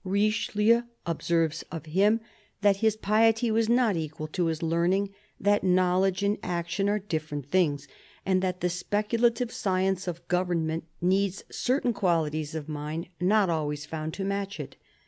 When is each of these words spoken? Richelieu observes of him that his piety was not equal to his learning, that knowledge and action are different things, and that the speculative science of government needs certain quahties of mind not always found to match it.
Richelieu 0.03 0.81
observes 1.05 1.63
of 1.71 1.85
him 1.85 2.21
that 2.61 2.77
his 2.77 2.95
piety 2.97 3.51
was 3.51 3.69
not 3.69 3.95
equal 3.95 4.25
to 4.29 4.45
his 4.47 4.63
learning, 4.63 5.13
that 5.39 5.63
knowledge 5.63 6.23
and 6.23 6.39
action 6.41 6.89
are 6.89 6.97
different 6.97 7.51
things, 7.51 7.87
and 8.25 8.41
that 8.41 8.61
the 8.61 8.69
speculative 8.71 9.51
science 9.51 10.07
of 10.07 10.27
government 10.27 10.85
needs 11.01 11.43
certain 11.51 11.93
quahties 11.93 12.55
of 12.55 12.67
mind 12.67 13.09
not 13.19 13.47
always 13.47 13.85
found 13.85 14.15
to 14.15 14.23
match 14.25 14.59
it. 14.59 14.75